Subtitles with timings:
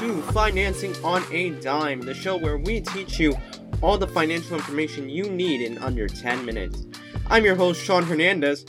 [0.00, 3.36] to Financing on a Dime, the show where we teach you
[3.80, 6.84] all the financial information you need in under 10 minutes.
[7.28, 8.66] I'm your host, Sean Hernandez.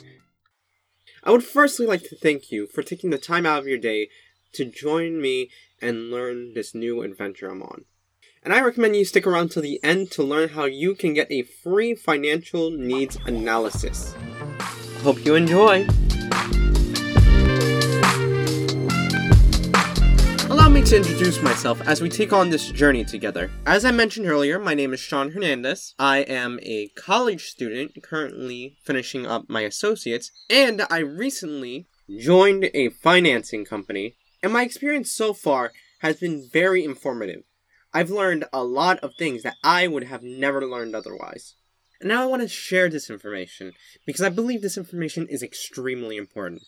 [1.24, 4.10] I would firstly like to thank you for taking the time out of your day
[4.54, 5.50] to join me
[5.82, 7.86] and learn this new adventure I'm on.
[8.44, 11.32] And I recommend you stick around till the end to learn how you can get
[11.32, 14.14] a free financial needs analysis.
[15.02, 15.88] Hope you enjoy!
[20.76, 23.50] Me to introduce myself as we take on this journey together.
[23.66, 25.96] As I mentioned earlier, my name is Sean Hernandez.
[25.98, 31.88] I am a college student currently finishing up my associates, and I recently
[32.20, 37.44] joined a financing company, and my experience so far has been very informative.
[37.94, 41.56] I've learned a lot of things that I would have never learned otherwise.
[42.02, 43.72] And now I want to share this information
[44.06, 46.64] because I believe this information is extremely important.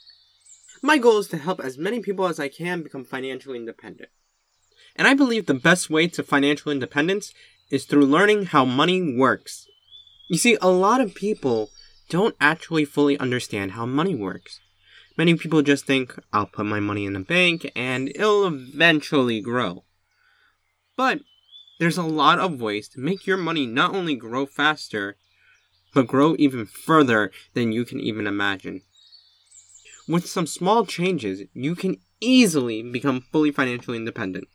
[0.82, 4.10] My goal is to help as many people as I can become financially independent.
[4.96, 7.34] And I believe the best way to financial independence
[7.70, 9.68] is through learning how money works.
[10.30, 11.70] You see, a lot of people
[12.10, 14.60] don't actually fully understand how money works.
[15.18, 19.84] Many people just think, I'll put my money in the bank and it'll eventually grow.
[20.96, 21.22] But
[21.80, 25.16] there's a lot of ways to make your money not only grow faster,
[25.94, 28.82] but grow even further than you can even imagine.
[30.08, 34.48] With some small changes, you can easily become fully financially independent.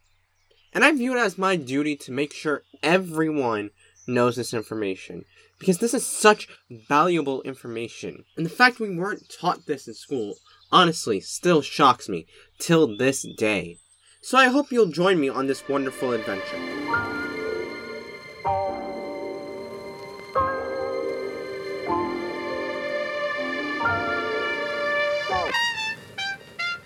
[0.73, 3.71] And I view it as my duty to make sure everyone
[4.07, 5.25] knows this information
[5.59, 8.25] because this is such valuable information.
[8.37, 10.37] And the fact we weren't taught this in school
[10.73, 12.27] honestly still shocks me
[12.59, 13.77] till this day.
[14.23, 16.57] So I hope you'll join me on this wonderful adventure.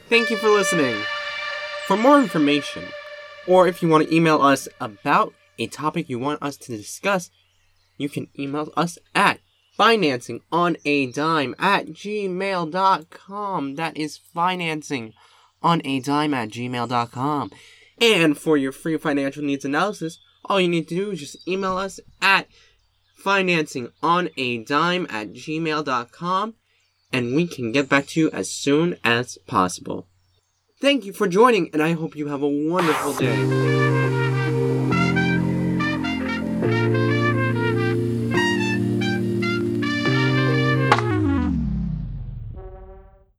[0.08, 1.02] Thank you for listening.
[1.88, 2.84] For more information,
[3.48, 7.30] or if you want to email us about a topic you want us to discuss,
[7.98, 9.40] you can email us at
[9.76, 13.74] financingonadime at gmail.com.
[13.74, 15.12] That is financing
[15.60, 17.50] on a dime at gmail.com.
[18.00, 21.76] And for your free financial needs analysis, all you need to do is just email
[21.76, 22.46] us at
[23.24, 26.54] financingonadime at gmail.com
[27.12, 30.06] and we can get back to you as soon as possible.
[30.80, 34.55] Thank you for joining, and I hope you have a wonderful day.